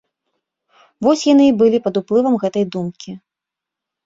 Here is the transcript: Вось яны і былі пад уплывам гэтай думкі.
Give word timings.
Вось 1.07 1.25
яны 1.33 1.43
і 1.49 1.51
былі 1.59 1.83
пад 1.85 2.01
уплывам 2.01 2.39
гэтай 2.45 2.65
думкі. 2.79 3.11